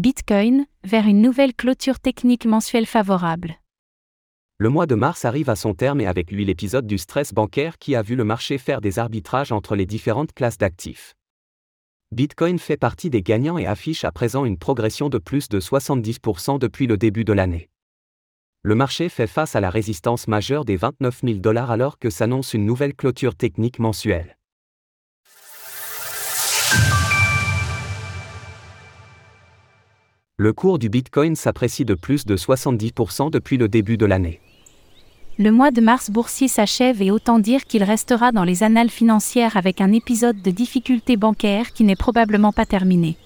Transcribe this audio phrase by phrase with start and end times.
[0.00, 3.56] Bitcoin, vers une nouvelle clôture technique mensuelle favorable.
[4.56, 7.76] Le mois de mars arrive à son terme et avec lui l'épisode du stress bancaire
[7.76, 11.14] qui a vu le marché faire des arbitrages entre les différentes classes d'actifs.
[12.12, 16.58] Bitcoin fait partie des gagnants et affiche à présent une progression de plus de 70%
[16.58, 17.68] depuis le début de l'année.
[18.62, 22.54] Le marché fait face à la résistance majeure des 29 000 dollars alors que s'annonce
[22.54, 24.38] une nouvelle clôture technique mensuelle.
[30.42, 34.40] Le cours du Bitcoin s'apprécie de plus de 70% depuis le début de l'année.
[35.38, 39.58] Le mois de mars boursier s'achève et autant dire qu'il restera dans les annales financières
[39.58, 43.18] avec un épisode de difficultés bancaires qui n'est probablement pas terminé.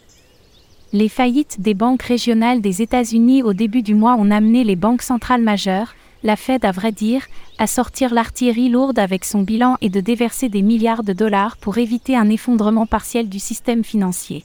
[0.92, 5.02] Les faillites des banques régionales des États-Unis au début du mois ont amené les banques
[5.02, 7.23] centrales majeures, la Fed à vrai dire,
[7.59, 11.78] à sortir l'artillerie lourde avec son bilan et de déverser des milliards de dollars pour
[11.78, 14.45] éviter un effondrement partiel du système financier.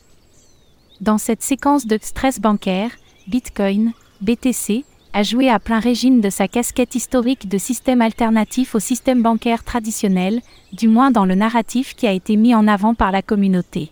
[1.01, 2.91] Dans cette séquence de stress bancaire,
[3.27, 8.79] Bitcoin, BTC, a joué à plein régime de sa casquette historique de système alternatif au
[8.79, 10.41] système bancaire traditionnel,
[10.73, 13.91] du moins dans le narratif qui a été mis en avant par la communauté.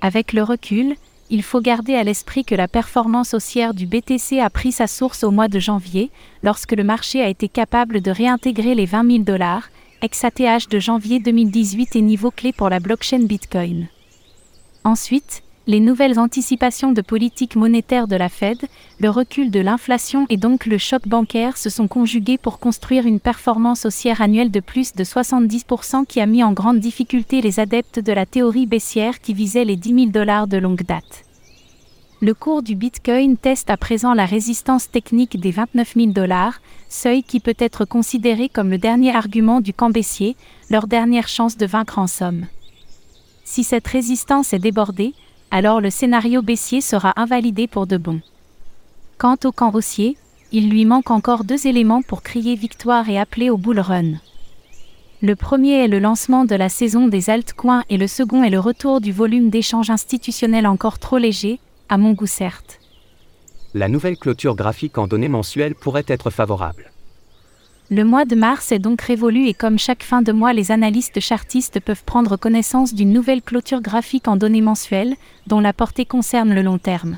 [0.00, 0.94] Avec le recul,
[1.28, 5.24] il faut garder à l'esprit que la performance haussière du BTC a pris sa source
[5.24, 6.10] au mois de janvier,
[6.42, 9.68] lorsque le marché a été capable de réintégrer les 20 000 dollars,
[10.00, 13.88] ex-ATH de janvier 2018 et niveau clé pour la blockchain Bitcoin.
[14.84, 18.56] Ensuite, les nouvelles anticipations de politique monétaire de la Fed,
[19.00, 23.20] le recul de l'inflation et donc le choc bancaire se sont conjugués pour construire une
[23.20, 28.00] performance haussière annuelle de plus de 70% qui a mis en grande difficulté les adeptes
[28.00, 31.26] de la théorie baissière qui visait les 10 000 dollars de longue date.
[32.22, 37.22] Le cours du Bitcoin teste à présent la résistance technique des 29 000 dollars, seuil
[37.22, 40.34] qui peut être considéré comme le dernier argument du camp baissier,
[40.70, 42.46] leur dernière chance de vaincre en somme.
[43.44, 45.12] Si cette résistance est débordée,
[45.50, 48.20] alors le scénario baissier sera invalidé pour de bon.
[49.16, 50.16] Quant au camp haussier,
[50.52, 54.14] il lui manque encore deux éléments pour crier victoire et appeler au bull run.
[55.20, 58.60] Le premier est le lancement de la saison des altcoins et le second est le
[58.60, 61.58] retour du volume d'échanges institutionnels encore trop léger,
[61.88, 62.78] à mon goût certes.
[63.74, 66.92] La nouvelle clôture graphique en données mensuelles pourrait être favorable.
[67.90, 71.20] Le mois de mars est donc révolu et comme chaque fin de mois les analystes
[71.20, 75.16] chartistes peuvent prendre connaissance d'une nouvelle clôture graphique en données mensuelles,
[75.46, 77.16] dont la portée concerne le long terme.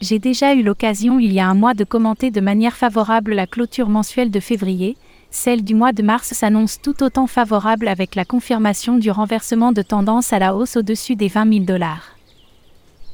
[0.00, 3.48] J'ai déjà eu l'occasion il y a un mois de commenter de manière favorable la
[3.48, 4.96] clôture mensuelle de février,
[5.32, 9.82] celle du mois de mars s'annonce tout autant favorable avec la confirmation du renversement de
[9.82, 12.16] tendance à la hausse au-dessus des 20 000 dollars.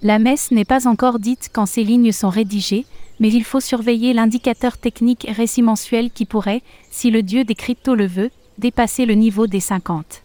[0.02, 2.84] La messe n'est pas encore dite quand ces lignes sont rédigées,
[3.20, 7.94] mais il faut surveiller l'indicateur technique récit mensuel qui pourrait, si le dieu des cryptos
[7.94, 10.22] le veut, dépasser le niveau des 50.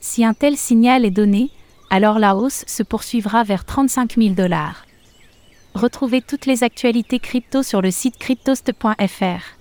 [0.00, 1.50] Si un tel signal est donné,
[1.88, 4.84] alors la hausse se poursuivra vers 35 000 dollars.
[5.74, 9.56] Retrouvez toutes les actualités crypto sur le site cryptost.fr.